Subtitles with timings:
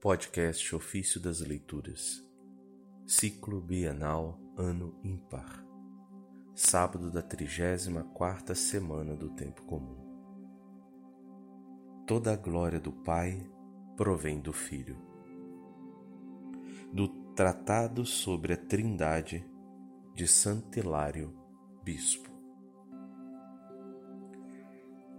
[0.00, 2.24] Podcast Ofício das Leituras,
[3.04, 5.66] Ciclo Bienal Ano Ímpar,
[6.54, 9.98] sábado da 34 semana do Tempo Comum.
[12.06, 13.44] Toda a glória do Pai
[13.96, 14.96] provém do Filho.
[16.92, 19.44] Do Tratado sobre a Trindade
[20.14, 21.36] de Santo Hilário,
[21.82, 22.30] Bispo.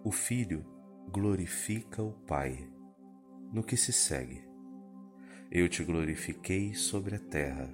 [0.06, 0.66] O Filho
[1.12, 2.72] glorifica o Pai
[3.52, 4.49] no que se segue
[5.52, 7.68] eu te glorifiquei sobre a terra,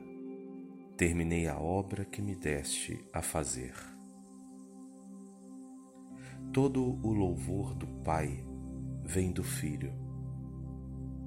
[0.96, 3.74] terminei a obra que me deste a fazer.
[6.54, 8.46] Todo o louvor do Pai
[9.04, 9.92] vem do Filho,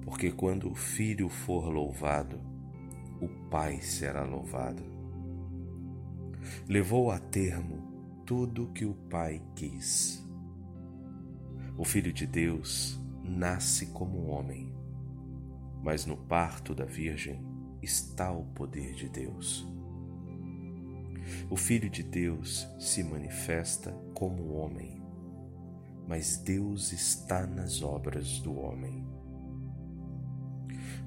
[0.01, 2.41] porque quando o Filho for louvado,
[3.21, 4.83] o Pai será louvado.
[6.67, 10.27] Levou a termo tudo que o Pai quis.
[11.77, 14.78] O Filho de Deus nasce como homem
[15.89, 17.43] mas no parto da Virgem
[17.81, 19.67] está o poder de Deus.
[21.49, 25.03] O Filho de Deus se manifesta como homem,
[26.07, 29.03] mas Deus está nas obras do homem.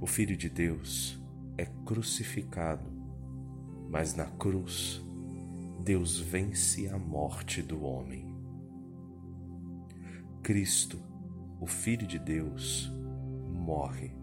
[0.02, 1.22] O Filho de Deus
[1.60, 2.92] é crucificado,
[3.88, 5.00] mas na cruz
[5.84, 8.36] Deus vence a morte do homem.
[10.42, 11.00] Cristo,
[11.60, 12.92] o Filho de Deus,
[13.48, 14.20] morre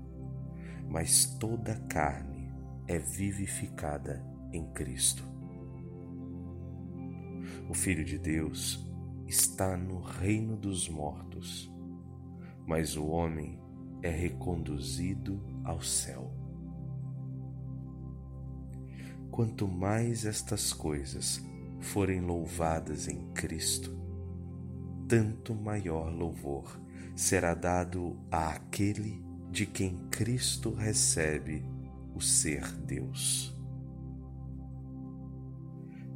[0.88, 2.50] mas toda carne
[2.86, 5.22] é vivificada em Cristo.
[7.68, 8.88] O Filho de Deus
[9.26, 11.70] está no reino dos mortos,
[12.66, 13.60] mas o homem
[14.02, 16.32] é reconduzido ao céu.
[19.30, 21.44] Quanto mais estas coisas
[21.80, 23.96] forem louvadas em Cristo,
[25.06, 26.80] tanto maior louvor
[27.14, 31.64] será dado àquele de quem Cristo recebe
[32.14, 33.54] o ser Deus.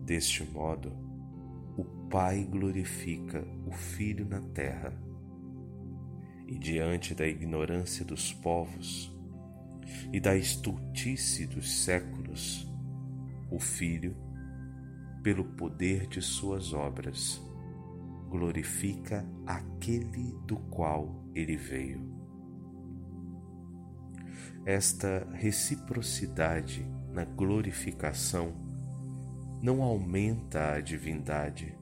[0.05, 0.93] Deste modo,
[1.77, 4.93] o Pai glorifica o Filho na terra,
[6.47, 9.11] e diante da ignorância dos povos
[10.13, 12.71] e da estultice dos séculos,
[13.51, 14.15] o Filho,
[15.23, 17.41] pelo poder de suas obras,
[18.29, 22.12] glorifica aquele do qual ele veio
[24.65, 28.55] esta reciprocidade na glorificação
[29.61, 31.77] não aumenta a divindade,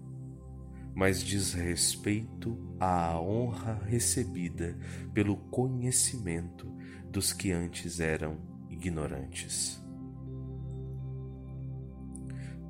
[0.94, 4.76] mas diz respeito à honra recebida
[5.14, 6.66] pelo conhecimento
[7.10, 9.82] dos que antes eram ignorantes.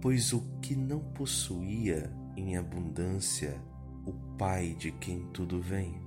[0.01, 3.61] Pois o que não possuía em abundância
[4.07, 6.01] o Pai de quem tudo vem,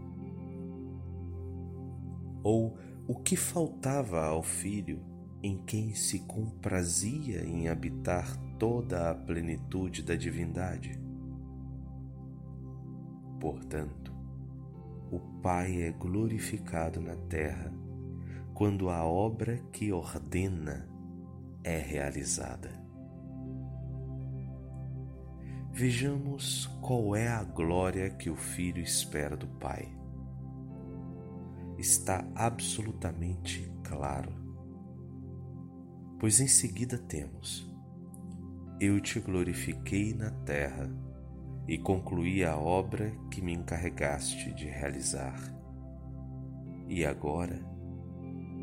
[2.41, 2.75] ou
[3.05, 5.03] o que faltava ao filho
[5.41, 10.97] em quem se comprazia em habitar toda a plenitude da divindade?
[13.41, 14.13] Portanto,
[15.11, 17.73] o Pai é glorificado na terra
[18.53, 20.87] quando a obra que ordena
[21.61, 22.81] é realizada.
[25.73, 30.02] Vejamos qual é a glória que o Filho espera do Pai
[31.83, 34.31] está absolutamente claro.
[36.17, 37.69] Pois em seguida temos:
[38.79, 40.89] Eu te glorifiquei na terra
[41.67, 45.37] e concluí a obra que me encarregaste de realizar.
[46.87, 47.59] E agora,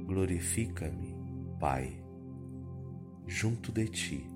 [0.07, 1.15] glorifica-me,
[1.59, 2.03] Pai,
[3.27, 4.27] junto de ti,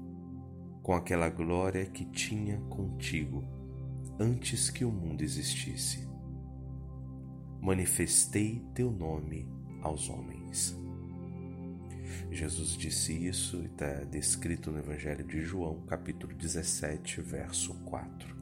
[0.82, 3.42] com aquela glória que tinha contigo
[4.20, 6.06] antes que o mundo existisse
[7.64, 9.48] manifestei teu nome
[9.80, 10.78] aos homens.
[12.30, 18.36] Jesus disse isso e está descrito no Evangelho de João, capítulo 17, verso 4.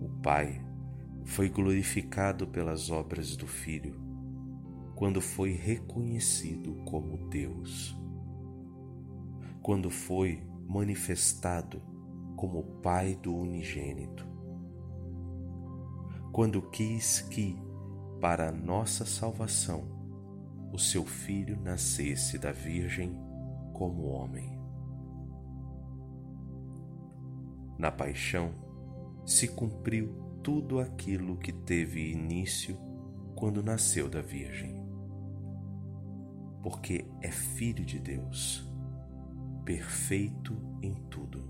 [0.00, 0.64] O Pai
[1.24, 4.00] foi glorificado pelas obras do Filho
[4.94, 7.96] quando foi reconhecido como Deus,
[9.60, 11.82] quando foi manifestado
[12.36, 14.33] como Pai do unigênito
[16.34, 17.56] quando quis que,
[18.20, 19.84] para nossa salvação,
[20.72, 23.16] o seu filho nascesse da Virgem
[23.72, 24.58] como homem.
[27.78, 28.50] Na paixão
[29.24, 32.76] se cumpriu tudo aquilo que teve início
[33.36, 34.84] quando nasceu da Virgem.
[36.64, 38.68] Porque é filho de Deus,
[39.64, 40.52] perfeito
[40.82, 41.48] em tudo,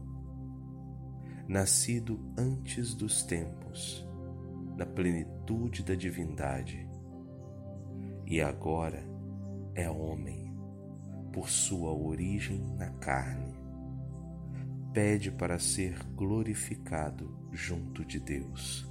[1.48, 4.06] nascido antes dos tempos
[4.76, 6.88] na plenitude da divindade,
[8.26, 9.05] e agora
[9.75, 10.53] é homem,
[11.32, 13.55] por sua origem na carne.
[14.93, 18.88] Pede para ser glorificado junto de Deus,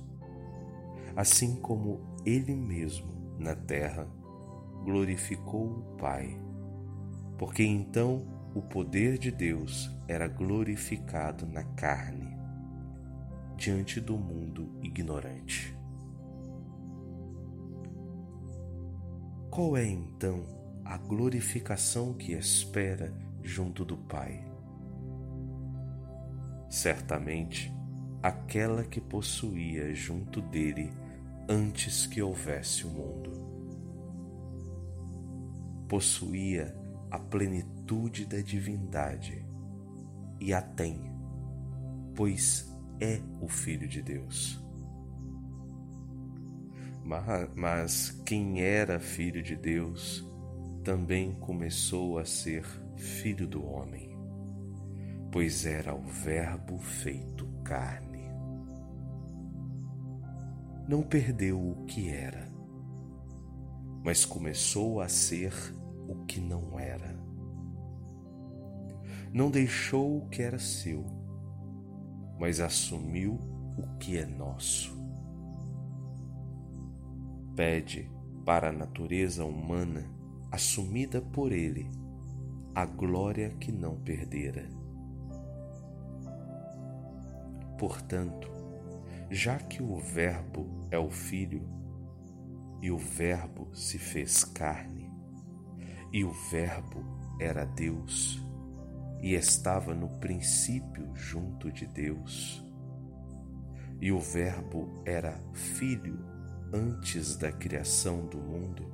[1.16, 4.08] assim como ele mesmo na terra
[4.84, 6.38] glorificou o Pai,
[7.38, 12.33] porque então o poder de Deus era glorificado na carne,
[13.56, 15.78] diante do mundo ignorante.
[19.50, 20.44] Qual é então
[20.84, 23.14] a glorificação que espera
[23.44, 24.44] junto do Pai?
[26.70, 27.72] Certamente,
[28.22, 30.92] aquela que possuía junto dele
[31.48, 33.32] antes que houvesse o mundo.
[35.88, 36.76] Possuía
[37.12, 39.46] a plenitude da divindade
[40.40, 41.12] e a tem,
[42.16, 42.73] pois
[43.04, 44.64] é o Filho de Deus.
[47.54, 50.26] Mas quem era filho de Deus
[50.86, 52.64] também começou a ser
[52.96, 54.18] filho do homem,
[55.30, 58.24] pois era o Verbo feito carne.
[60.88, 62.50] Não perdeu o que era,
[64.02, 65.54] mas começou a ser
[66.08, 67.22] o que não era.
[69.34, 71.06] Não deixou o que era seu,
[72.44, 73.40] mas assumiu
[73.78, 75.02] o que é nosso
[77.56, 78.12] pede
[78.44, 80.04] para a natureza humana
[80.52, 81.90] assumida por ele
[82.76, 84.70] a glória que não perdera.
[87.80, 88.52] Portanto,
[89.32, 91.62] já que o Verbo é o Filho,
[92.82, 95.10] e o Verbo se fez carne,
[96.12, 97.06] e o Verbo
[97.40, 98.46] era Deus,
[99.24, 102.62] e estava no princípio junto de Deus,
[104.02, 106.20] e o Verbo era Filho
[106.74, 108.92] antes da criação do mundo,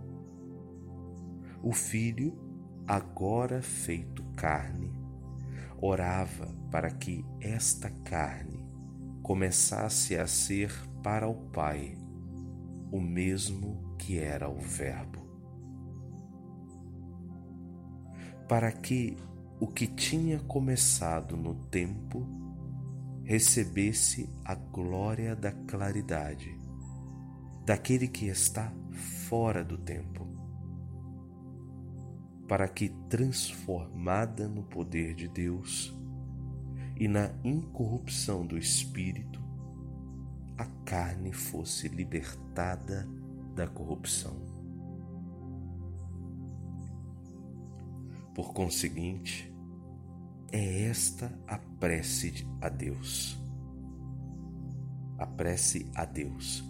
[1.64, 2.38] o Filho,
[2.88, 4.94] agora feito carne,
[5.82, 8.64] orava para que esta carne
[9.24, 10.72] começasse a ser
[11.02, 11.98] para o Pai
[12.92, 15.28] o mesmo que era o Verbo.
[18.48, 19.18] Para que
[19.60, 22.26] o que tinha começado no tempo
[23.24, 26.58] recebesse a glória da claridade
[27.66, 28.74] daquele que está
[29.28, 30.28] fora do tempo,
[32.48, 35.96] para que, transformada no poder de Deus
[36.96, 39.40] e na incorrupção do Espírito,
[40.58, 43.08] a carne fosse libertada
[43.54, 44.36] da corrupção.
[48.34, 49.49] Por conseguinte,
[50.52, 53.40] é esta a prece a Deus.
[55.18, 56.64] A prece a Deus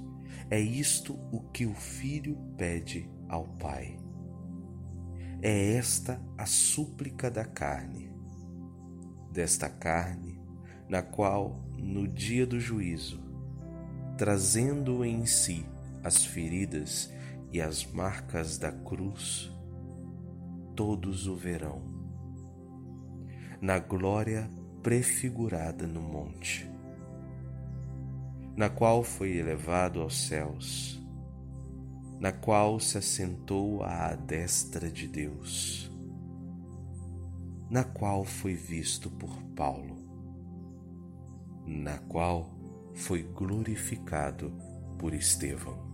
[0.50, 4.00] é isto o que o filho pede ao Pai.
[5.42, 8.12] É esta a súplica da carne,
[9.32, 10.42] desta carne,
[10.90, 13.22] na qual, no dia do juízo,
[14.18, 15.66] trazendo em si
[16.04, 17.14] as feridas
[17.52, 19.52] e as marcas da cruz,
[20.76, 21.89] todos o verão,
[23.62, 24.50] na glória
[24.82, 26.70] prefigurada no monte
[28.60, 31.02] na qual foi elevado aos céus,
[32.20, 35.90] na qual se assentou à destra de Deus,
[37.70, 39.96] na qual foi visto por Paulo,
[41.66, 42.54] na qual
[42.94, 44.52] foi glorificado
[44.98, 45.89] por Estevão.